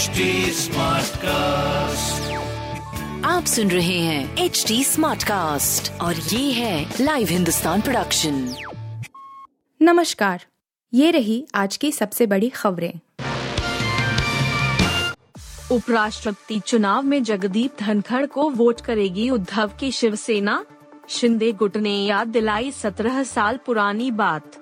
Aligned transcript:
HD 0.00 0.68
cast 1.16 2.32
आप 3.26 3.44
सुन 3.44 3.70
रहे 3.70 3.98
हैं 3.98 4.36
एच 4.38 4.64
डी 4.68 4.84
स्मार्ट 4.84 5.22
कास्ट 5.22 6.00
और 6.00 6.16
ये 6.16 6.52
है 6.52 6.94
लाइव 7.00 7.28
हिंदुस्तान 7.28 7.80
प्रोडक्शन 7.80 8.54
नमस्कार 9.82 10.44
ये 10.94 11.10
रही 11.10 11.46
आज 11.54 11.76
की 11.76 11.92
सबसे 11.92 12.26
बड़ी 12.26 12.48
खबरें। 12.48 12.92
उपराष्ट्रपति 15.72 16.60
चुनाव 16.60 17.02
में 17.02 17.22
जगदीप 17.22 17.72
धनखड़ 17.80 18.26
को 18.26 18.50
वोट 18.50 18.80
करेगी 18.80 19.30
उद्धव 19.30 19.70
की 19.80 19.92
शिवसेना। 19.92 20.64
शिंदे 21.08 21.52
गुट 21.52 21.76
ने 21.76 22.04
याद 22.04 22.28
दिलाई 22.28 22.70
सत्रह 22.70 23.22
साल 23.22 23.56
पुरानी 23.56 24.10
बात। 24.10 24.52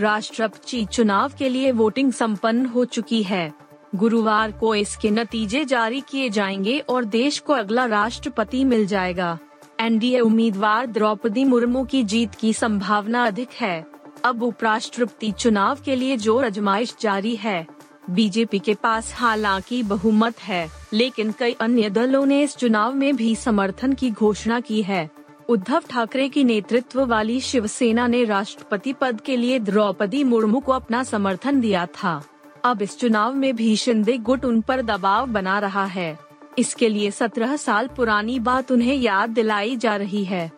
राष्ट्रपति 0.00 0.84
चुनाव 0.84 1.32
के 1.38 1.48
लिए 1.48 1.72
वोटिंग 1.72 2.12
संपन्न 2.12 2.66
हो 2.66 2.84
चुकी 2.84 3.22
है। 3.22 3.61
गुरुवार 3.94 4.52
को 4.52 4.74
इसके 4.74 5.10
नतीजे 5.10 5.64
जारी 5.64 6.00
किए 6.00 6.28
जाएँगे 6.28 6.78
और 6.78 7.04
देश 7.04 7.38
को 7.38 7.52
अगला 7.52 7.84
राष्ट्रपति 7.84 8.64
मिल 8.64 8.86
जाएगा। 8.86 9.38
एनडीए 9.80 10.20
उम्मीदवार 10.20 10.86
द्रौपदी 10.86 11.44
मुर्मू 11.44 11.84
की 11.84 12.02
जीत 12.04 12.34
की 12.34 12.52
संभावना 12.52 13.26
अधिक 13.26 13.48
है। 13.60 13.84
अब 14.24 14.42
उपराष्ट्रपति 14.42 15.32
चुनाव 15.32 15.78
के 15.84 15.96
लिए 15.96 16.16
ज़ोर 16.16 16.44
अजमाइश 16.44 16.94
जारी 17.00 17.36
है। 17.36 17.66
बीजेपी 18.10 18.58
के 18.58 18.74
पास 18.74 19.12
हालाँकि 19.14 19.82
बहुमत 19.82 20.40
है, 20.40 20.68
लेकिन 20.92 21.32
कई 21.32 21.52
अन्य 21.52 21.90
दलों 21.90 22.26
ने 22.26 22.42
इस 22.42 22.56
चुनाव 22.56 22.94
में 22.94 23.16
भी 23.16 23.34
समर्थन 23.36 23.92
की 23.92 24.10
घोषणा 24.10 24.60
की 24.60 24.82
है। 24.82 25.10
उद्धव 25.48 25.82
ठाकरे 25.90 26.28
की 26.28 26.44
नेतृत्व 26.44 27.04
वाली 27.04 27.40
शिवसेना 27.40 28.06
ने 28.06 28.24
राष्ट्रपति 28.24 28.92
पद 28.92 29.20
के 29.20 29.36
लिए 29.36 29.58
द्रौपदी 29.58 30.24
मुर्मू 30.24 30.60
को 30.60 30.72
अपना 30.72 31.02
समर्थन 31.02 31.60
दिया 31.60 31.86
था। 31.86 32.22
अब 32.64 32.82
इस 32.82 32.98
चुनाव 32.98 33.34
में 33.34 33.56
भी 33.56 33.76
शिंदे 33.76 34.16
गुट 34.18 34.44
उन 34.44 34.60
पर 34.60 34.82
दबाव 34.82 35.26
बना 35.26 35.58
रहा 35.58 35.84
है। 35.84 36.18
इसके 36.58 36.88
लिए 36.88 37.10
सत्रह 37.10 37.56
साल 37.56 37.86
पुरानी 37.86 38.38
बात 38.38 38.72
उन्हें 38.72 38.94
याद 38.94 39.30
दिलाई 39.30 39.76
जा 39.76 39.96
रही 39.96 40.24
है। 40.24 40.50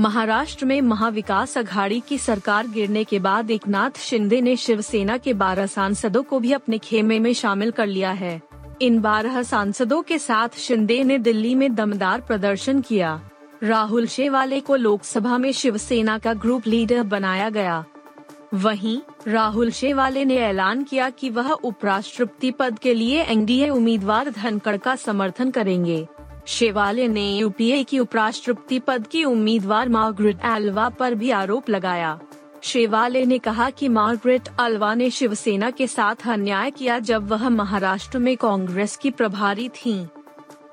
महाराष्ट्र 0.00 0.66
में 0.66 0.80
महाविकास 0.80 1.58
अघाड़ी 1.58 2.00
की 2.00 2.18
सरकार 2.18 2.66
गिरने 2.66 3.04
के 3.04 3.18
बाद 3.18 3.50
एकनाथ 3.50 3.98
शिंदे 3.98 4.40
ने 4.40 4.56
शिवसेना 4.56 5.16
के 5.16 5.34
बारह 5.34 5.66
सांसदों 5.66 6.22
को 6.22 6.40
भी 6.40 6.52
अपने 6.52 6.78
खेमे 6.78 7.18
में 7.18 7.32
शामिल 7.32 7.70
कर 7.70 7.86
लिया 7.86 8.10
है। 8.10 8.40
इन 8.82 9.00
बारह 9.00 9.42
सांसदों 9.42 10.02
के 10.02 10.18
साथ 10.18 10.58
शिंदे 10.58 11.04
ने 11.04 11.18
दिल्ली 11.18 11.54
में 11.54 11.74
दमदार 11.74 12.20
प्रदर्शन 12.20 12.80
किया। 12.80 13.20
राहुल 13.62 14.06
शेवाले 14.06 14.60
को 14.60 14.76
लोकसभा 14.76 15.38
में 15.38 15.52
शिवसेना 15.52 16.18
का 16.18 16.34
ग्रुप 16.34 16.66
लीडर 16.66 17.02
बनाया 17.02 17.50
गया। 17.50 17.84
वहीं 18.54 19.00
राहुल 19.28 19.70
शेवाले 19.70 20.24
ने 20.24 20.36
ऐलान 20.36 20.82
किया 20.82 21.10
कि 21.10 21.30
वह 21.30 21.50
उपराष्ट्रपति 21.50 22.50
पद 22.50 22.78
के 22.78 22.94
लिए 22.94 23.22
एनडीए 23.22 23.68
उम्मीदवार 23.68 24.30
धनखड़ 24.30 24.76
का 24.76 24.96
समर्थन 24.96 25.50
करेंगे। 25.50 26.08
शेवाले 26.46 27.08
ने 27.08 27.36
यूपीए 27.36 27.84
की 27.84 27.98
उपराष्ट्रपति 27.98 28.78
पद 28.78 29.06
की 29.06 29.24
उम्मीदवार 29.24 29.88
मार्गरेट 29.88 30.40
अल्वा 30.42 30.88
पर 30.88 31.14
भी 31.14 31.30
आरोप 31.30 31.70
लगाया। 31.70 32.20
शेवाले 32.62 33.24
ने 33.26 33.38
कहा 33.38 33.70
कि 33.70 33.88
मार्गरेट 33.88 34.48
अल्वा 34.60 34.94
ने 34.94 35.10
शिवसेना 35.10 35.70
के 35.70 35.86
साथ 35.86 36.14
अन्याय 36.28 36.70
किया 36.70 36.98
जब 36.98 37.28
वह 37.28 37.48
महाराष्ट्र 37.48 38.18
में 38.18 38.36
कांग्रेस 38.36 38.96
की 38.96 39.10
प्रभारी 39.10 39.68
थीं। 39.68 40.06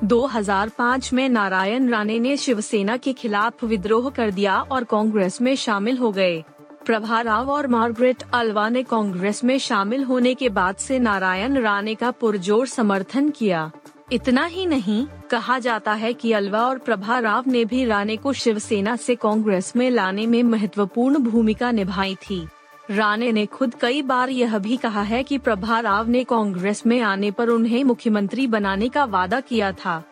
2005 0.04 1.14
में 1.14 1.30
नारायण 1.30 1.90
राणे 1.90 2.20
ने 2.20 2.38
शिवसेना 2.38 2.98
के 2.98 3.14
खिलाफ 3.14 3.64
विद्रोह 3.64 4.10
कर 4.10 4.32
दिया 4.32 4.62
और 4.62 4.84
कांग्रेस 4.84 5.42
में 5.42 5.56
शामिल 5.56 5.98
हो 5.98 6.12
गए। 6.12 6.44
प्रभा 6.90 7.22
राव 7.22 7.50
और 7.52 7.68
मार्गरेट 7.68 8.24
अल्वा 8.34 8.70
ने 8.70 8.84
कांग्रेस 8.84 9.44
में 9.44 9.60
शामिल 9.60 10.04
होने 10.04 10.34
के 10.34 10.50
बाद 10.50 10.76
से 10.76 11.00
नारायण 11.00 11.58
राणे 11.58 11.96
का 11.96 12.12
पुरजोर 12.12 12.68
समर्थन 12.68 13.30
किया। 13.30 13.72
इतना 14.12 14.46
ही 14.46 14.66
नहीं, 14.66 15.06
कहा 15.32 15.60
जाता 15.60 15.94
है 15.94 16.14
कि 16.14 16.32
अल्वा 16.32 16.62
और 16.62 16.78
प्रभा 16.78 17.20
राव 17.20 17.44
ने 17.48 17.66
भी 17.66 17.86
राणे 17.86 18.18
को 18.18 18.34
शिवसेना 18.34 18.96
से 18.96 19.16
कांग्रेस 19.16 19.76
में 19.76 19.90
लाने 19.90 20.26
में 20.28 20.44
महत्वपूर्ण 20.44 21.18
भूमिका 21.18 21.72
निभाई 21.72 22.16
थी। 22.16 22.48
राणे 22.92 23.32
ने 23.32 23.46
खुद 23.46 23.76
कई 23.76 24.02
बार 24.02 24.30
यह 24.30 24.58
भी 24.58 24.78
कहा 24.78 25.02
है 25.02 25.24
कि 25.24 25.38
प्रभा 25.38 25.80
राव 25.80 26.10
ने 26.10 26.24
कांग्रेस 26.24 26.86
में 26.86 27.02
आने 27.02 27.32
पर 27.32 27.50
उन्हें 27.50 27.84
मुख्यमंत्री 27.84 28.48
बनाने 28.48 28.90
का 28.90 29.06
वादा 29.06 29.40
किया 29.40 29.72
था। 29.72 30.04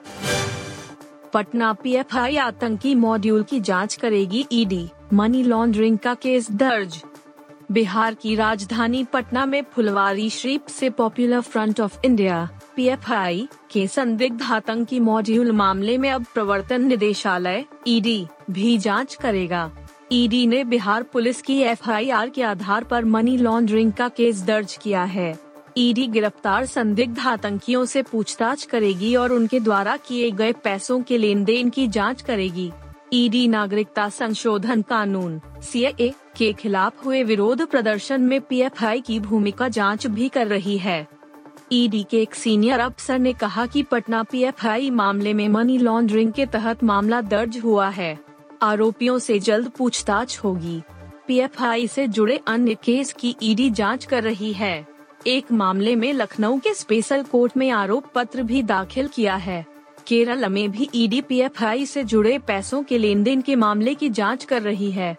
पटना 1.34 1.74
पीएफआई 1.74 2.38
आतंकी 2.38 2.96
मॉड्यूल 2.96 3.44
की 3.44 3.60
जाँच 3.60 3.96
करेगी 3.96 4.46
ईडी। 4.52 4.90
मनी 5.14 5.44
लॉन्ड्रिंग 5.44 5.98
का 5.98 6.14
केस 6.14 6.52
दर्ज। 6.52 7.02
बिहार 7.72 8.14
की 8.14 8.36
राजधानी 8.36 9.04
पटना 9.04 9.46
में 9.46 9.62
फुलवारी 9.74 10.30
श्रीप 10.30 10.68
से 10.68 10.90
popular 10.90 11.42
front 11.42 11.80
of 11.80 11.98
India 12.06 12.50
PFI 12.76 13.48
के 13.72 13.88
संदिग्ध 13.88 14.42
आतंकी 14.44 15.00
मॉड्यूल 15.00 15.52
मामले 15.52 15.98
में 15.98 16.10
अब 16.10 16.26
प्रवर्तन 16.34 16.82
निदेशालय 16.82 17.64
ईडी 17.88 18.26
भी 18.50 18.78
जाँच 18.78 19.16
करेगा। 19.16 19.70
ईडी 20.12 20.46
ने 20.48 20.64
बिहार 20.64 21.04
पुलिस 21.04 21.42
की 21.42 21.60
एफआईआर 21.62 22.30
के 22.30 22.44
आधार 22.44 22.84
पर 22.84 23.06
मनी 23.06 23.38
लॉन्ड्रिंग 23.38 23.92
का 23.92 24.08
केस 24.08 24.42
दर्ज 24.42 24.78
किया 24.84 25.04
है। 25.04 25.40
ईडी 25.78 26.08
गिरफ़्तार 26.08 26.66
संदिग्ध 26.66 27.20
आतंकियों 27.20 27.86
से 27.86 28.02
पूछताछ 28.02 28.64
करेगी 28.64 29.16
और 29.16 29.32
उनके 29.32 29.60
द्वारा 29.60 29.96
किए 29.98 30.32
गए 30.32 30.52
पैसों 30.54 31.02
के 31.02 31.18
लेन 31.18 31.44
देन 31.44 31.70
की 31.70 31.88
जाँच 31.88 32.22
करेगी। 32.22 32.72
ईडी 33.14 33.48
नागरिकता 33.48 34.10
संशोधन 34.10 34.82
कानून 34.82 35.40
सी 35.62 35.92
के 36.38 36.54
खिलाफ 36.54 37.06
हुए 37.06 37.24
विरोध 37.24 37.62
प्रदर्शन 37.62 38.22
में 38.22 38.42
पीएफआई 38.42 39.02
की 39.02 39.20
भूमिका 39.20 39.68
जाँच 39.68 40.08
भी 40.08 40.30
कर 40.30 40.48
रही 40.48 40.78
है। 40.78 41.08
ईडी 41.72 42.06
के 42.12 42.22
एक 42.22 42.36
सीनियर 42.36 42.80
अफसर 42.80 43.20
ने 43.20 43.34
कहा 43.34 43.66
कि 43.66 43.84
पटना 43.84 44.24
पीएफआई 44.24 44.90
मामले 44.90 45.34
में 45.34 45.48
मनी 45.50 45.78
लॉन्ड्रिंग 45.78 46.34
के 46.34 46.46
तहत 46.46 46.84
मामला 46.84 47.22
दर्ज 47.22 47.58
हुआ 47.58 47.90
है। 47.90 48.20
आरोपियों 48.62 49.20
से 49.20 49.40
जल्द 49.40 49.70
पूछताछ 49.70 50.40
होगी। 50.40 50.82
पीएफआई 51.28 51.88
से 51.88 52.08
जुड़े 52.08 52.40
अन्य 52.48 52.76
केस 52.76 53.14
की 53.14 53.36
ईडी 53.44 53.70
जाँच 53.70 54.06
कर 54.06 54.24
रही 54.24 54.54
है। 54.54 54.88
एक 55.28 55.52
मामले 55.52 55.96
में 55.96 56.14
लखनऊ 56.14 56.60
के 56.60 56.74
स्पेशल 56.74 57.24
कोर्ट 57.24 57.58
में 57.58 57.70
आरोप 57.72 58.06
पत्र 58.16 58.44
भी 58.44 58.64
दाखिल 58.64 59.08
किया 59.08 59.36
है। 59.36 59.77
केरल 60.08 60.50
में 60.50 60.72
भी 60.72 60.90
ईडी 60.96 61.22
पीएफआई 61.22 61.86
से 61.86 62.04
जुड़े 62.04 62.38
पैसों 62.40 62.84
के 62.84 62.98
लेन 62.98 63.24
देन 63.24 63.42
के 63.42 63.56
मामले 63.56 63.96
की 63.96 64.10
जाँच 64.10 64.44
कर 64.44 64.62
रही 64.62 64.92
है। 64.92 65.18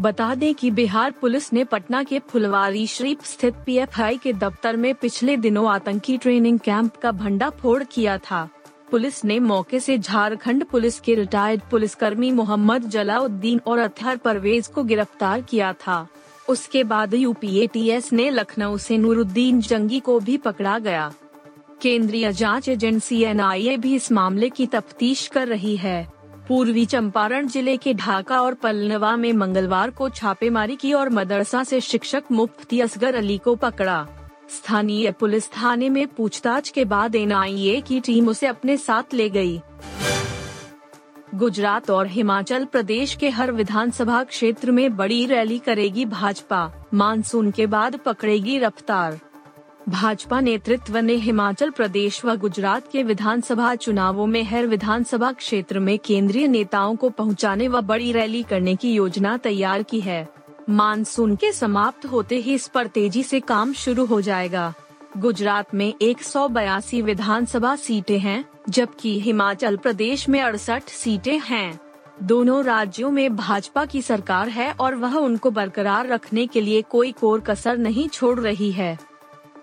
बता 0.00 0.34
दें 0.34 0.54
कि 0.54 0.70
बिहार 0.70 1.10
पुलिस 1.10 1.52
ने 1.52 1.64
पटना 1.64 2.02
के 2.02 2.18
फुलवारी 2.18 2.86
शरीफ 2.86 3.24
स्थित 3.24 3.54
पीएफआई 3.66 4.16
के 4.16 4.32
दफ्तर 4.32 4.76
में 4.76 4.94
पिछले 4.94 5.36
दिनों 5.36 5.68
आतंकी 5.68 6.18
ट्रेनिंग 6.18 6.58
कैंप 6.58 6.96
का 6.96 7.12
भंडाफोड़ 7.12 7.82
किया 7.84 8.18
था। 8.18 8.48
पुलिस 8.90 9.24
ने 9.24 9.38
मौके 9.38 9.80
से 9.80 9.98
झारखंड 9.98 10.64
पुलिस 10.64 11.00
के 11.00 11.14
रिटायर्ड 11.14 11.60
पुलिसकर्मी 11.70 12.30
मोहम्मद 12.30 12.82
जलाउद्दीन 12.82 13.60
और 13.66 13.78
अथर 13.78 14.16
परवेज 14.16 14.66
को 14.66 14.84
गिरफ़्तार 14.84 15.40
किया 15.40 15.72
था। 15.72 16.06
उसके 16.48 16.84
बाद 16.84 17.14
यूपीएटीएस 17.14 18.12
ने 18.12 18.30
लखनऊ 18.30 18.78
से 18.78 18.98
नूरुद्दीन 18.98 19.60
जंगी 19.60 20.00
को 20.00 20.20
भी 20.20 20.36
पकड़ा 20.36 20.78
गया। 20.78 21.12
केंद्रीय 21.82 22.32
जाँच 22.32 22.68
एजेंसी 22.68 23.22
एनआईए 23.22 23.76
भी 23.76 23.94
इस 23.94 24.10
मामले 24.12 24.48
की 24.48 24.66
तफ्तीश 24.66 25.26
कर 25.26 25.48
रही 25.48 25.76
है। 25.76 26.12
पूर्वी 26.48 26.84
चंपारण 26.86 27.46
ज़िले 27.46 27.76
के 27.76 27.94
ढाका 27.94 28.40
और 28.42 28.54
पलनवा 28.54 29.14
में 29.16 29.32
मंगलवार 29.32 29.90
को 29.90 30.08
छापेमारी 30.08 30.76
की 30.76 30.92
और 30.92 31.08
मदरसा 31.08 31.62
से 31.64 31.80
शिक्षक 31.80 32.24
मुफ्ती 32.32 32.80
असगर 32.80 33.14
अली 33.14 33.38
को 33.38 33.54
पकड़ा। 33.56 34.06
स्थानीय 34.50 35.10
पुलिस 35.10 35.48
थाने 35.52 35.88
में 35.88 36.06
पूछताछ 36.06 36.68
के 36.68 36.84
बाद 36.84 37.16
एनआईए 37.16 37.80
की 37.80 38.00
टीम 38.00 38.28
उसे 38.28 38.46
अपने 38.46 38.76
साथ 38.76 39.14
ले 39.14 39.28
गई। 39.30 39.60
गुजरात 41.34 41.90
और 41.90 42.06
हिमाचल 42.06 42.64
प्रदेश 42.64 43.14
के 43.14 43.28
हर 43.30 43.52
विधानसभा 43.52 44.22
क्षेत्र 44.24 44.70
में 44.70 44.96
बड़ी 44.96 45.24
रैली 45.26 45.58
करेगी 45.58 46.04
भाजपा। 46.04 46.70
मानसून 46.94 47.50
के 47.50 47.66
बाद 47.66 47.96
पकड़ेगी 47.96 48.58
रफ्तार। 48.58 49.18
भाजपा 49.88 50.40
नेतृत्व 50.40 50.98
ने 50.98 51.14
हिमाचल 51.14 51.70
प्रदेश 51.70 52.24
व 52.24 52.36
गुजरात 52.36 52.88
के 52.92 53.02
विधानसभा 53.02 53.74
चुनावों 53.74 54.26
में 54.26 54.44
हर 54.44 54.66
विधानसभा 54.66 55.32
क्षेत्र 55.32 55.78
में 55.78 55.98
केंद्रीय 55.98 56.48
नेताओं 56.48 56.96
को 56.96 57.10
पहुँचाने 57.10 57.68
व 57.68 57.80
बड़ी 57.80 58.12
रैली 58.12 58.42
करने 58.42 58.76
की 58.76 58.92
योजना 58.92 59.36
तैयार 59.36 59.82
की 59.82 60.00
है। 60.00 60.28
मानसून 60.70 61.36
के 61.36 61.52
समाप्त 61.52 62.06
होते 62.06 62.36
ही 62.36 62.54
इस 62.54 62.66
पर 62.66 62.86
तेज़ी 62.86 63.22
से 63.22 63.40
काम 63.40 63.72
शुरू 63.72 64.04
हो 64.04 64.20
जाएगा। 64.20 64.74
गुजरात 65.16 65.74
में 65.74 65.94
एक 66.02 66.18
विधानसभा 67.02 67.76
सीटें 67.76 68.18
हैं, 68.18 68.44
जबकि 68.68 69.20
हिमाचल 69.20 69.76
प्रदेश 69.76 70.28
में 70.28 70.40
अड़सठ 70.40 70.82
सीटें 70.88 71.38
हैं। 71.38 71.80
दोनों 72.22 72.64
राज्यों 72.64 73.10
में 73.10 73.36
भाजपा 73.36 73.84
की 73.84 74.02
सरकार 74.02 74.48
है 74.48 74.72
और 74.72 74.94
वह 74.94 75.16
उनको 75.16 75.50
बरकरार 75.50 76.06
रखने 76.06 76.46
के 76.46 76.60
लिए 76.60 76.82
कोई 76.82 77.12
कोर 77.12 77.40
कसर 77.40 77.78
नहीं 77.78 78.08
छोड़ 78.08 78.40
रही 78.40 78.72
है। 78.72 79.09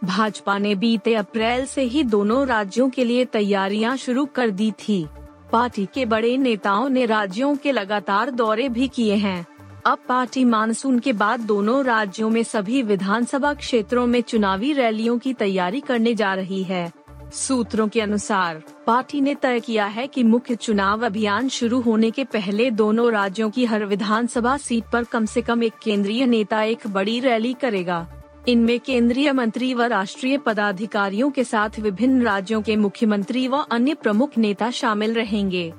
भाजपा 0.03 0.57
ने 0.57 0.75
बीते 0.75 1.13
अप्रैल 1.15 1.65
से 1.65 1.81
ही 1.81 2.03
दोनों 2.03 2.47
राज्यों 2.47 2.89
के 2.89 3.03
लिए 3.03 3.25
तैयारियाँ 3.25 3.97
शुरू 3.97 4.25
कर 4.25 4.49
दी 4.49 4.71
थी। 4.71 5.07
पार्टी 5.51 5.87
के 5.93 6.05
बड़े 6.05 6.37
नेताओं 6.37 6.89
ने 6.89 7.05
राज्यों 7.05 7.55
के 7.55 7.71
लगातार 7.71 8.31
दौरे 8.31 8.69
भी 8.69 8.87
किए 8.87 9.15
हैं। 9.15 9.47
अब 9.85 9.97
पार्टी 10.07 10.45
मानसून 10.45 10.99
के 10.99 11.13
बाद 11.13 11.39
दोनों 11.39 11.85
राज्यों 11.85 12.29
में 12.29 12.43
सभी 12.43 12.81
विधानसभा 12.81 13.53
क्षेत्रों 13.53 14.07
में 14.07 14.21
चुनावी 14.21 14.73
रैलियों 14.73 15.17
की 15.17 15.33
तैयारी 15.33 15.79
करने 15.79 16.15
जा 16.15 16.33
रही 16.33 16.63
है। 16.63 16.91
सूत्रों 17.33 17.87
के 17.87 18.01
अनुसार, 18.01 18.61
पार्टी 18.87 19.21
ने 19.21 19.35
तय 19.35 19.59
किया 19.59 19.85
है 19.85 20.07
कि 20.07 20.23
मुख्य 20.23 20.55
चुनाव 20.55 21.05
अभियान 21.05 21.49
शुरू 21.49 21.81
होने 21.81 22.11
के 22.11 22.23
पहले 22.23 22.71
दोनों 22.71 23.11
राज्यों 23.11 23.49
की 23.49 23.65
हर 23.65 23.85
विधानसभा 23.85 24.57
सीट 24.57 24.83
पर 24.93 25.03
कम 25.03 25.25
से 25.25 25.41
कम 25.41 25.63
एक 25.63 25.73
केंद्रीय 25.83 26.25
नेता 26.25 26.63
एक 26.63 26.87
बड़ी 26.87 27.19
रैली 27.19 27.53
करेगा। 27.53 28.16
इनमें 28.47 28.79
केंद्रीय 28.79 29.31
मंत्री 29.31 29.73
व 29.73 29.83
राष्ट्रीय 29.83 30.37
पदाधिकारियों 30.37 31.29
के 31.31 31.43
साथ 31.43 31.79
विभिन्न 31.79 32.21
राज्यों 32.21 32.61
के 32.61 32.75
मुख्यमंत्री 32.75 33.47
व 33.47 33.57
अन्य 33.71 33.93
प्रमुख 33.93 34.37
नेता 34.37 34.69
शामिल 34.71 35.13
रहेंगे। 35.13 35.73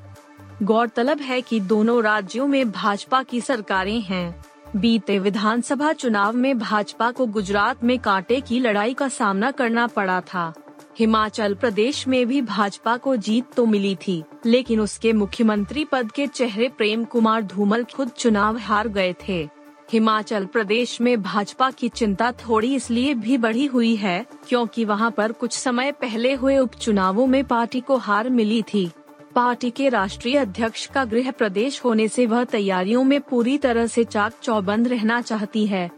गौरतलब 0.62 1.20
है 1.20 1.41
कि 1.41 1.61
दोनों 1.61 2.03
राज्यों 2.03 2.47
में 2.47 2.70
भाजपा 2.70 3.23
की 3.23 3.41
सरकारें 3.41 4.00
हैं। 4.00 4.44
बीते 4.76 5.19
विधानसभा 5.19 5.93
चुनाव 5.93 6.37
में 6.37 6.59
भाजपा 6.59 7.11
को 7.11 7.26
गुजरात 7.26 7.85
में 7.85 7.99
कांटे 7.99 8.41
की 8.41 8.61
लड़ाई 8.61 8.94
का 8.94 9.09
सामना 9.09 9.50
करना 9.50 9.87
पड़ा 9.87 10.21
था। 10.21 10.53
हिमाचल 10.99 11.55
प्रदेश 11.55 12.06
में 12.09 12.26
भी 12.26 12.43
भाजपा 12.43 12.97
को 12.97 13.17
जीत 13.17 13.53
तो 13.56 13.67
मिली 13.67 13.97
थी, 13.97 14.23
लेकिन 14.47 14.81
उसके 14.81 15.12
मुख्यमंत्री 15.12 15.85
पद 15.85 16.12
के 16.12 16.26
चेहरे 16.26 16.69
प्रेम 16.69 17.05
कुमार 17.05 17.43
धूमल 17.43 17.85
खुद 17.85 18.09
चुनाव 18.09 18.59
हार 18.59 18.88
गए 18.88 19.14
थे। 19.29 19.58
हिमाचल 19.90 20.44
प्रदेश 20.44 21.00
में 21.00 21.20
भाजपा 21.23 21.70
की 21.70 21.88
चिंता 21.88 22.31
थोड़ी 22.40 22.75
इसलिए 22.75 23.12
भी 23.14 23.37
बढ़ी 23.38 23.64
हुई 23.67 23.94
है, 23.96 24.25
क्योंकि 24.49 24.85
वहाँ 24.85 25.11
पर 25.11 25.32
कुछ 25.32 25.52
समय 25.52 25.93
पहले 25.93 26.32
हुए 26.35 26.56
उपचुनावों 26.58 27.26
में 27.26 27.44
पार्टी 27.44 27.81
को 27.81 27.96
हार 27.96 28.29
मिली 28.31 28.62
थी। 28.64 28.90
पार्टी 29.35 29.70
के 29.70 29.88
राष्ट्रीय 29.88 30.37
अध्यक्ष 30.37 30.87
का 30.87 31.05
गृह 31.05 31.31
प्रदेश 31.31 31.81
होने 31.85 32.08
से 32.08 32.26
वह 32.26 32.44
तैयारियों 32.44 33.05
में 33.05 33.20
पूरी 33.20 33.56
तरह 33.58 33.87
से 33.87 34.05
चाक 34.05 34.32
चौबंद 34.43 34.88
रहना 34.88 35.20
चाहती 35.20 35.67
है। 35.67 35.90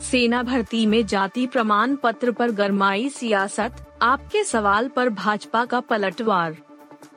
सेना 0.00 0.42
भर्ती 0.42 0.84
में 0.86 1.04
जाति 1.06 1.46
प्रमाण 1.46 1.96
पत्र 1.96 2.32
पर 2.32 2.50
गरमाई 2.50 3.08
सियासत, 3.08 3.72
आपके 4.02 4.44
सवाल 4.44 4.88
पर 4.88 5.08
भाजपा 5.08 5.64
का 5.64 5.80
पलटवार। 5.80 6.56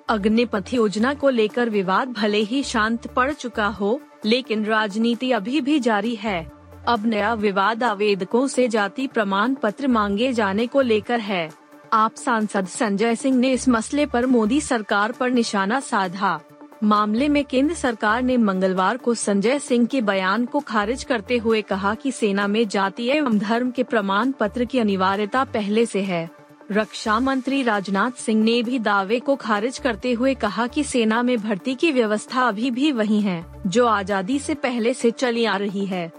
अग्निपथ 0.10 0.74
योजना 0.74 1.14
को 1.14 1.30
लेकर 1.30 1.70
विवाद 1.70 2.10
भले 2.10 2.40
ही 2.40 2.64
शांत 2.64 3.08
पड़ 3.08 3.32
चुका 3.34 3.68
हो 3.68 4.00
लेकिन 4.26 4.66
राजनीति 4.66 5.32
अभी 5.32 5.62
भी 5.62 5.80
जारी 5.80 6.16
है। 6.16 6.52
अब 6.88 7.06
नया 7.06 7.34
विवाद 7.34 7.84
आवेदकों 7.84 8.48
से 8.48 8.68
जाति 8.68 9.08
प्रमाण 9.08 9.54
पत्र 9.54 9.88
मांगे 9.88 10.34
जाने 10.34 10.68
को 10.68 10.82
लेकर 10.82 11.20
है। 11.20 11.50
आप 11.94 12.16
सांसद 12.16 12.68
संजय 12.68 13.16
सिंह 13.16 13.38
ने 13.38 13.52
इस 13.52 13.70
मसले 13.70 14.06
पर 14.06 14.26
मोदी 14.26 14.62
सरकार 14.62 15.12
पर 15.12 15.32
निशाना 15.32 15.80
साधा। 15.80 16.40
मामले 16.84 17.28
में 17.30 17.44
केंद्र 17.46 17.76
सरकार 17.76 18.22
ने 18.22 18.38
मंगलवार 18.38 18.98
को 18.98 19.14
संजय 19.14 19.60
सिंह 19.60 19.86
के 19.86 20.02
बयान 20.02 20.46
को 20.46 20.60
खारिज 20.60 21.04
करते 21.04 21.38
हुए 21.38 21.62
कहा 21.62 21.96
कि 21.96 22.12
सेना 22.12 22.48
में 22.48 22.68
जाति 22.68 23.08
एवं 23.10 23.38
धर्म 23.38 23.72
के 23.72 23.84
प्रमाण 23.84 24.32
पत्र 24.32 24.66
की 24.66 24.80
अनिवार्यता 24.80 25.44
पहले 25.44 25.86
से 25.86 26.02
है। 26.02 26.30
रक्षा 26.72 27.20
मंत्री 27.20 27.62
राजनाथ 27.64 28.12
सिंह 28.12 28.44
ने 28.44 28.62
भी 28.64 28.78
दावे 28.80 29.20
को 29.20 29.36
खारिज 29.36 29.78
करते 29.78 30.12
हुए 30.14 30.34
कहा 30.34 30.68
कि 30.68 30.84
सेना 30.84 31.22
में 31.24 31.38
भर्ती 31.38 31.76
की 31.76 31.92
व्यवस्था 31.92 32.42
अभी 32.42 32.72
भी 32.72 32.92
वही 32.92 33.20
है, 33.22 33.46
जो 33.68 33.86
आज़ादी 33.86 34.38
से 34.40 34.54
पहले 34.56 34.94
से 34.94 35.12
चली 35.12 35.46
आ 35.46 35.56
रही 35.58 35.86
है। 35.86 36.12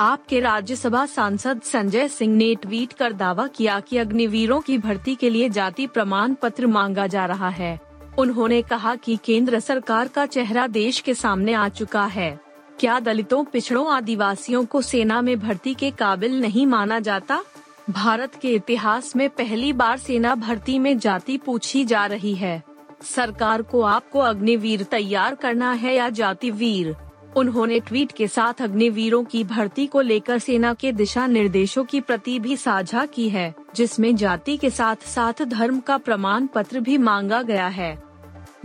आपके 0.00 0.40
राज्यसभा 0.40 1.04
सांसद 1.06 1.60
संजय 1.62 2.08
सिंह 2.08 2.34
ने 2.36 2.54
ट्वीट 2.54 2.92
कर 2.92 3.12
दावा 3.12 3.46
किया 3.46 3.80
कि 3.80 3.98
अग्निवीरों 3.98 4.60
की 4.60 4.78
भर्ती 4.78 5.14
के 5.14 5.30
लिए 5.30 5.48
जाति 5.48 5.86
प्रमाण 5.86 6.34
पत्र 6.34 6.66
मांगा 6.66 7.06
जा 7.06 7.26
रहा 7.26 7.48
है। 7.48 7.78
उन्होंने 8.18 8.62
कहा 8.62 8.94
कि 8.94 9.18
केंद्र 9.24 9.60
सरकार 9.60 10.08
का 10.08 10.26
चेहरा 10.26 10.66
देश 10.66 11.00
के 11.00 11.14
सामने 11.14 11.52
आ 11.52 11.68
चुका 11.68 12.04
है। 12.04 12.38
क्या 12.80 12.98
दलितों, 13.00 13.44
पिछड़ों, 13.44 13.86
आदिवासियों 13.88 14.64
को 14.64 14.82
सेना 14.82 15.20
में 15.20 15.38
भर्ती 15.40 15.74
के 15.74 15.90
काबिल 15.90 16.40
नहीं 16.40 16.66
माना 16.66 16.98
जाता? 17.00 17.42
भारत 17.90 18.34
के 18.34 18.48
इतिहास 18.48 19.16
में 19.16 19.28
पहली 19.30 19.72
बार 19.72 19.98
सेना 19.98 20.34
भर्ती 20.34 20.78
में 20.78 20.98
जाति 20.98 21.36
पूछी 21.36 21.84
जा 21.84 22.06
रही 22.06 22.34
है। 22.34 22.62
सरकार 23.02 23.62
को 23.62 23.82
आपको 23.82 24.18
अग्निवीर 24.18 24.82
तैयार 24.82 25.34
करना 25.34 25.72
है 25.72 25.94
या 25.94 26.08
जाति 26.08 26.50
वीर 26.50 26.94
उन्होंने 27.36 27.80
ट्वीट 27.80 28.12
के 28.12 28.28
साथ 28.28 28.62
अग्निवीरों 28.62 29.24
की 29.24 29.44
भर्ती 29.44 29.86
को 29.86 30.00
लेकर 30.00 30.38
सेना 30.38 30.74
के 30.74 30.92
दिशा 30.92 31.26
निर्देशों 31.26 31.84
की 31.84 32.00
प्रति 32.00 32.38
भी 32.38 32.56
साझा 32.56 33.06
की 33.06 33.28
है, 33.28 33.54
जिसमें 33.74 34.16
जाति 34.16 34.56
के 34.56 34.70
साथ 34.70 34.96
साथ 34.96 35.42
धर्म 35.42 35.80
का 35.80 35.98
प्रमाण 35.98 36.46
पत्र 36.46 36.80
भी 36.80 36.98
मांगा 36.98 37.42
गया 37.42 37.66
है। 37.66 38.02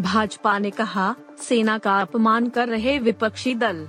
भाजपा 0.02 0.58
ने 0.60 0.70
कहा, 0.70 1.16
सेना 1.40 1.78
का 1.78 2.00
अपमान 2.00 2.50
कर 2.50 2.68
रहे 2.68 3.00
विपक्षी 3.00 3.56
दल। 3.56 3.88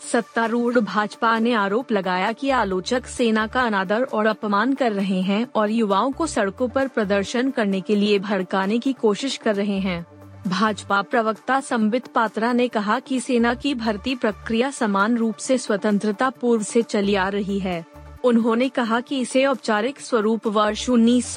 सत्तारूढ़ 0.00 0.78
भाजपा 0.78 1.38
ने 1.38 1.52
आरोप 1.52 1.92
लगाया 1.92 2.32
कि 2.32 2.50
आलोचक 2.50 3.06
सेना 3.06 3.46
का 3.46 3.62
अनादर 3.62 4.02
और 4.02 4.26
अपमान 4.26 4.74
कर 4.74 4.92
रहे 4.92 5.20
हैं 5.20 5.46
और 5.54 5.70
युवाओं 5.70 6.12
को 6.12 6.26
सड़कों 6.26 6.68
पर 6.68 6.88
प्रदर्शन 6.88 7.50
करने 7.50 7.80
के 7.80 7.96
लिए 7.96 8.18
भड़काने 8.18 8.78
की 8.78 8.92
कोशिश 8.92 9.36
कर 9.36 9.54
रहे 9.54 9.78
हैं। 9.78 10.06
भाजपा 10.46 11.02
प्रवक्ता 11.02 11.60
संबित 11.60 12.06
पात्रा 12.06 12.52
ने 12.52 12.68
कहा 12.68 12.98
कि 12.98 13.20
सेना 13.20 13.54
की 13.54 13.74
भर्ती 13.74 14.14
प्रक्रिया 14.14 14.70
समान 14.70 15.16
रूप 15.16 15.36
से 15.36 15.58
स्वतंत्रता 15.58 16.30
पूर्व 16.30 16.62
से 16.62 16.82
चली 16.82 17.14
आ 17.14 17.28
रही 17.28 17.58
है। 17.58 17.84
उन्होंने 18.24 18.68
कहा 18.68 19.00
कि 19.00 19.18
इसे 19.20 19.44
औपचारिक 19.46 20.00
स्वरूप 20.00 20.46
वर्ष 20.46 20.88
उन्नीस 20.88 21.34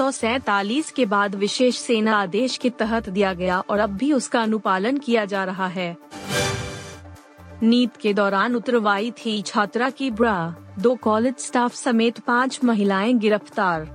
के 0.95 1.06
बाद 1.06 1.35
विशेष 1.35 1.77
सेना 1.77 2.17
आदेश 2.17 2.57
के 2.57 2.69
तहत 2.69 3.09
दिया 3.09 3.33
गया 3.33 3.59
और 3.59 3.79
अब 3.79 3.89
भी 3.89 4.13
उसका 4.13 4.41
अनुपालन 4.41 4.97
किया 4.97 5.25
जा 5.25 5.44
रहा 5.44 5.67
है। 5.67 5.97
नीट 7.63 7.97
के 7.97 8.13
दौरान 8.13 8.56
उतरवाई 8.56 9.11
थी 9.11 9.41
छात्रा 9.41 9.89
की 9.89 10.09
ब्रा। 10.11 10.56
दो 10.79 10.95
कॉलेज 10.95 11.35
स्टाफ 11.38 11.73
समेत 11.73 12.19
पाँच 12.19 12.59
महिलाएँ 12.63 13.13
गिरफ़्तार। 13.13 13.88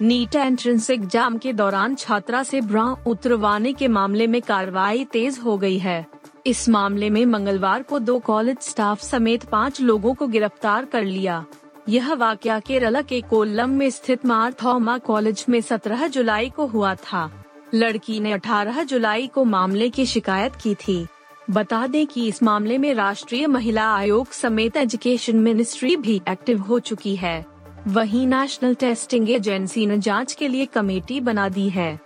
नीट 0.00 0.34
एंट्रेंस 0.34 0.90
एग्ज़ाम 0.90 1.36
के 1.38 1.52
दौरान 1.52 1.94
छात्रा 1.94 2.42
से 2.42 2.60
ब्रा 2.60 2.84
उतरवाने 3.06 3.72
के 3.72 3.88
मामले 3.88 4.26
में 4.26 4.40
कार्रवाई 4.42 5.04
तेज 5.04 5.38
हो 5.38 5.58
गई 5.58 5.78
है। 5.78 6.06
इस 6.46 6.68
मामले 6.68 7.10
में 7.10 7.26
मंगलवार 7.26 7.82
को 7.82 7.98
दो 7.98 8.18
कॉलेज 8.18 8.58
स्टाफ 8.58 9.00
समेत 9.00 9.44
पाँच 9.44 9.80
लोगों 9.80 10.14
को 10.14 10.26
गिरफ़्तार 10.26 10.84
कर 10.84 11.04
लिया। 11.04 11.44
यह 11.88 12.12
वाक्य 12.14 12.60
केरला 12.66 13.02
के 13.02 13.20
कोल्लम 13.20 13.70
में 13.70 13.90
स्थित 13.90 14.26
मार 14.26 14.52
थॉमा 14.62 14.98
कॉलेज 14.98 15.44
में 15.48 15.60
17 15.60 16.06
जुलाई 16.06 16.50
को 16.50 16.66
हुआ 16.66 16.94
था। 16.94 17.30
लड़की 17.74 18.20
ने 18.20 18.32
18 18.32 18.82
जुलाई 18.82 19.26
को 19.26 19.44
मामले 19.44 19.88
की 19.88 20.06
शिकायत 20.06 20.56
की 20.56 20.74
थी। 20.74 21.06
बता 21.50 21.86
दें 21.86 22.06
कि 22.06 22.26
इस 22.28 22.42
मामले 22.42 22.76
में 22.78 22.92
राष्ट्रीय 22.94 23.46
महिला 23.46 23.84
आयोग 23.86 24.30
समेत 24.32 24.76
एजुकेशन 24.76 25.36
मिनिस्ट्री 25.36 25.96
भी 25.96 26.20
एक्टिव 26.28 26.60
हो 26.60 26.78
चुकी 26.78 27.14
है। 27.16 27.44
वहीं 27.88 28.26
नेशनल 28.26 28.74
टेस्टिंग 28.74 29.30
एजेंसी 29.30 29.86
ने 29.86 29.98
जाँच 29.98 30.32
के 30.32 30.48
लिए 30.48 30.66
कमेटी 30.66 31.20
बना 31.20 31.48
दी 31.48 31.68
है। 31.68 31.98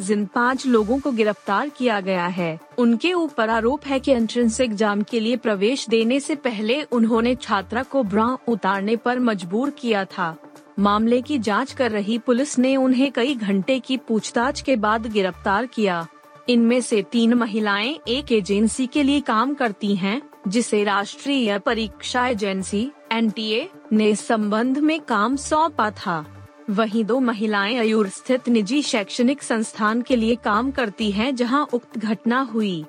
जिन 0.00 0.24
पाँच 0.24 0.66
लोगों 0.66 0.98
को 0.98 1.10
गिरफ़्तार 1.12 1.68
किया 1.68 2.00
गया 2.00 2.26
है, 2.26 2.58
उनके 2.78 3.12
ऊपर 3.12 3.50
आरोप 3.50 3.86
है 3.86 3.98
कि 4.00 4.12
एंट्रेंस 4.12 4.60
एग्ज़ाम 4.60 5.02
के 5.02 5.20
लिए 5.20 5.36
प्रवेश 5.36 5.88
देने 5.88 6.20
से 6.20 6.34
पहले 6.34 6.82
उन्होंने 6.82 7.34
छात्रा 7.34 7.82
को 7.82 8.02
ब्रा 8.02 8.26
उतारने 8.48 8.96
पर 8.96 9.18
मजबूर 9.18 9.70
किया 9.70 10.04
था। 10.04 10.36
मामले 10.78 11.20
की 11.22 11.38
जाँच 11.38 11.72
कर 11.72 11.90
रही 11.90 12.18
पुलिस 12.18 12.58
ने 12.58 12.76
उन्हें 12.76 13.10
कई 13.12 13.34
घंटे 13.34 13.78
की 13.78 13.96
पूछताछ 13.98 14.60
के 14.60 14.76
बाद 14.76 15.06
गिरफ़्तार 15.06 15.66
किया। 15.66 16.06
इनमें 16.48 16.80
से 16.80 17.02
तीन 17.02 17.34
महिलाएँ 17.34 17.98
एक 18.08 18.32
एजेंसी 18.32 18.86
के 18.86 19.02
लिए 19.02 19.20
काम 19.20 19.54
करती 19.54 19.96
हैं, 19.96 20.22
जिसे 20.48 20.84
राष्ट्रीय 20.84 21.58
परीक्षा 21.58 22.26
एजेंसी 22.26 22.90
एनटीए 23.12 23.70
ने 23.92 24.14
संबंध 24.14 24.78
में 24.78 25.00
काम 25.00 25.36
सौंपा 25.36 25.90
था। 25.90 26.48
वहीं 26.70 27.04
दो 27.04 27.20
महिलाएँ 27.20 27.78
अयूर 27.78 28.08
स्थित 28.08 28.48
निजी 28.48 28.82
शैक्षणिक 28.82 29.42
संस्थान 29.42 30.02
के 30.02 30.16
लिए 30.16 30.34
काम 30.34 30.70
करती 30.70 31.10
हैं 31.10 31.34
जहाँ 31.34 31.68
उक्त 31.72 31.98
घटना 31.98 32.40
हुई। 32.40 32.84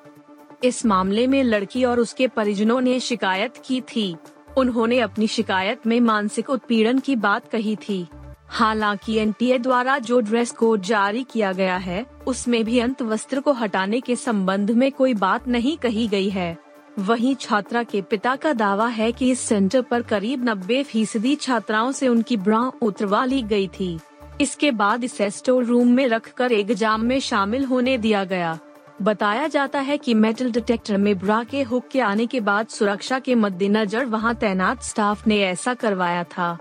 इस 0.64 0.86
मामले 0.86 1.28
में 1.28 1.44
लड़की 1.44 1.84
और 1.84 2.00
उसके 2.00 2.28
परिजनों 2.28 2.82
ने 2.82 3.00
शिकायत 3.00 3.54
की 3.66 3.82
थी। 3.82 4.16
उन्होंने 4.58 5.00
अपनी 5.00 5.28
शिकायत 5.28 5.88
में 5.88 6.00
मानसिक 6.00 6.50
उत्पीड़न 6.50 7.00
की 7.00 7.16
बात 7.16 7.48
कही 7.48 7.76
थी। 7.76 8.08
हालाँकि 8.50 9.18
एनटीए 9.18 9.58
द्वारा 9.58 9.98
जो 10.00 10.20
ड्रेस 10.20 10.52
कोड 10.52 10.82
जारी 10.82 11.24
किया 11.24 11.52
गया 11.52 11.76
है, 11.78 12.06
उसमें 12.28 12.64
भी 12.66 12.80
अंत 12.80 13.02
वस्त्र 13.02 13.40
को 13.40 13.52
हटाने 13.54 14.00
के 14.02 14.16
संबंध 14.16 14.72
में 14.72 14.92
कोई 14.92 15.14
बात 15.14 15.48
नहीं 15.48 15.78
कही 15.78 16.08
गई 16.08 16.30
है। 16.30 16.58
वहीं 17.00 17.36
छात्रा 17.36 17.84
के 17.84 18.02
पिता 18.02 18.36
का 18.36 18.54
दावा 18.54 18.88
है 18.88 19.12
कि 19.12 19.30
इस 19.32 19.40
सेंटर 19.40 19.82
पर 19.82 20.02
करीब 20.02 20.44
नब्बे 20.50 20.82
फ़ीसदी 20.84 21.36
छात्राओं 21.36 21.92
से 21.92 22.08
उनकी 22.08 22.38
ब्रा 22.38 22.60
उतरवा 22.82 23.24
ली 23.26 23.42
गई 23.42 23.68
थी। 23.80 24.00
इसके 24.42 24.72
बाद 24.72 25.04
इसे 25.04 25.30
स्टोर 25.30 25.64
रूम 25.64 25.88
में 25.88 26.08
रखकर 26.08 26.52
एग्ज़ाम 26.52 27.02
में 27.02 27.20
शामिल 27.20 27.66
होने 27.66 27.98
दिया 27.98 28.24
गया। 28.24 28.58
बताया 29.02 29.48
जाता 29.48 29.80
है 29.80 29.98
कि 29.98 30.14
मेटल 30.14 30.52
डिटेक्टर 30.52 30.98
में 30.98 31.18
ब्रा 31.20 31.44
के 31.44 31.62
हुक 31.64 31.88
के 31.88 32.00
आने 32.00 32.26
के 32.26 32.40
बाद 32.40 32.68
सुरक्षा 32.68 33.20
के 33.20 33.36
मद्देनजर 33.36 34.06
वहाँ 34.06 34.34
तैनात 34.36 34.82
स्टाफ 34.84 35.28
ने 35.28 35.40
ऐसा 35.42 35.74
करवाया 35.74 36.24
था। 36.24 36.58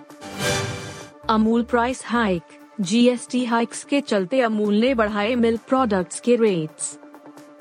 Amul 1.31 1.63
price 1.63 2.03
hike 2.07 2.43
GST 2.81 3.45
hikes 3.45 3.85
के 3.85 4.01
चलते 4.01 4.41
अमूल 4.41 4.75
ने 4.75 4.95
बढ़ाए 4.95 5.35
मिल्क 5.35 5.61
प्रोडक्ट्स 5.69 6.21
के 6.21 6.37
रेट्स 6.37 6.99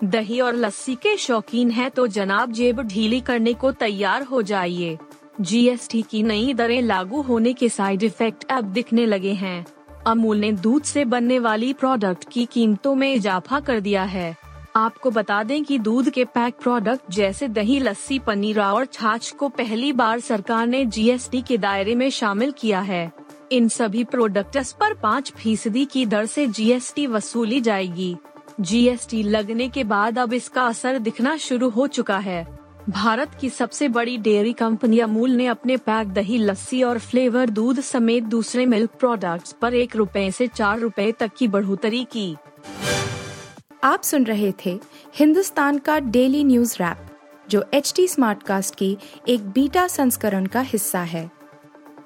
दही 0.03 0.39
और 0.39 0.55
लस्सी 0.55 0.95
के 0.95 1.17
शौकीन 1.17 1.71
हैं 1.71 1.91
तो 1.91 2.07
जनाब 2.07 2.51
जेब 2.51 2.81
ढीली 2.81 3.19
करने 3.21 3.53
को 3.53 3.71
तैयार 3.71 4.23
हो 4.23 4.41
जाइए. 4.41 4.97
जीएसटी 5.41 6.01
की 6.01 6.23
नई 6.23 6.53
दरें 6.53 6.81
लागू 6.81 7.21
होने 7.21 7.53
के 7.53 7.69
साइड 7.69 8.03
इफ़ेक्ट 8.03 8.45
अब 8.51 8.63
दिखने 8.63 9.05
लगे 9.05 9.33
हैं. 9.33 9.65
अमूल 10.07 10.37
ने 10.37 10.51
दूध 10.51 10.83
से 10.83 11.05
बनने 11.05 11.39
वाली 11.39 11.73
प्रोडक्ट 11.73 12.29
की 12.31 12.45
कीमतों 12.45 12.95
में 12.95 13.13
इजाफा 13.13 13.59
कर 13.59 13.79
दिया 13.79 14.03
है. 14.03 14.35
आपको 14.75 15.11
बता 15.11 15.43
दें 15.43 15.63
कि 15.63 15.79
दूध 15.79 16.09
के 16.09 16.25
पैक 16.25 16.55
प्रोडक्ट 16.55 17.11
जैसे 17.11 17.47
दही, 17.47 17.79
लस्सी, 17.79 18.19
पनीर 18.19 18.61
और 18.61 18.85
छाछ 18.85 19.31
को 19.31 19.49
पहली 19.49 19.93
बार 19.93 20.19
सरकार 20.19 20.67
ने 20.67 20.85
जीएसटी 20.85 21.41
के 21.41 21.57
दायरे 21.57 21.95
में 21.95 22.09
शामिल 22.09 22.51
किया 22.51 22.79
है. 22.79 23.26
इन 23.51 23.67
सभी 23.69 24.03
प्रोडक्ट्स 24.03 24.71
पर 24.71 24.93
पाँच 24.93 25.31
फ़ीसदी 25.31 25.85
की 25.85 26.05
दर 26.05 26.25
से 26.25 26.47
जीएसटी 26.47 27.07
वसूली 27.07 27.61
जाएगी। 27.61 28.15
जीएसटी 28.61 29.23
लगने 29.23 29.69
के 29.69 29.83
बाद 29.83 30.19
अब 30.19 30.33
इसका 30.33 30.61
असर 30.61 30.99
दिखना 30.99 31.37
शुरू 31.37 31.69
हो 31.69 31.87
चुका 31.87 32.17
है। 32.17 32.45
भारत 32.89 33.31
की 33.41 33.49
सबसे 33.49 33.87
बड़ी 33.87 34.17
डेयरी 34.17 34.53
कंपनी 34.53 34.99
अमूल 34.99 35.31
ने 35.31 35.47
अपने 35.47 35.77
पैक 35.77 36.07
दही, 36.07 36.37
लस्सी 36.37 36.83
और 36.83 36.99
फ्लेवर 36.99 37.49
दूध 37.49 37.79
समेत 37.79 38.23
दूसरे 38.23 38.65
मिल्क 38.65 38.89
प्रोडक्ट्स 38.89 39.51
पर 39.51 39.73
एक 39.73 39.95
रुपए 39.95 40.31
से 40.31 40.47
चार 40.47 40.79
रुपए 40.79 41.11
तक 41.11 41.31
की 41.37 41.47
बढ़ोतरी 41.47 42.03
की। 42.03 42.35
आप 43.83 44.03
सुन 44.03 44.23
रहे 44.23 44.53
थे 44.65 44.79
हिंदुस्तान 45.15 45.77
का 45.77 45.99
डेली 45.99 46.43
न्यूज़ 46.43 46.75
रैप 46.75 47.07
जो 47.49 47.65
एच 47.73 47.93
टी 47.95 48.07
स्मार्ट 48.07 48.43
कास्ट 48.43 48.75
की 48.75 48.97
एक 49.27 49.49
बीटा 49.49 49.87
संस्करण 49.87 50.45
का 50.45 50.61
हिस्सा 50.61 50.99
है। 50.99 51.36